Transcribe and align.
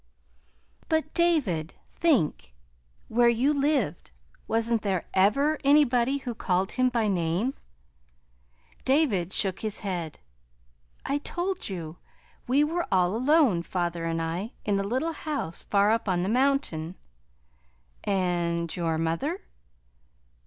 "But, 0.89 1.13
David, 1.13 1.75
think. 1.85 2.55
Where 3.07 3.29
you 3.29 3.53
lived, 3.53 4.09
wasn't 4.47 4.81
there 4.81 5.05
ever 5.13 5.59
anybody 5.63 6.17
who 6.17 6.33
called 6.33 6.71
him 6.71 6.89
by 6.89 7.07
name?" 7.07 7.53
David 8.83 9.31
shook 9.31 9.59
his 9.59 9.81
head. 9.81 10.17
"I 11.05 11.19
told 11.19 11.69
you. 11.69 11.97
We 12.47 12.63
were 12.63 12.87
all 12.91 13.15
alone, 13.15 13.61
father 13.61 14.05
and 14.05 14.19
I, 14.19 14.53
in 14.65 14.75
the 14.75 14.83
little 14.83 15.13
house 15.13 15.61
far 15.61 15.91
up 15.91 16.09
on 16.09 16.23
the 16.23 16.29
mountain." 16.29 16.95
"And 18.03 18.75
your 18.75 18.97
mother?" 18.97 19.41